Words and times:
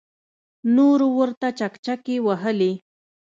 نورو 0.75 1.07
ورته 1.19 1.47
چکچکې 1.59 2.15
وهلې. 2.25 2.71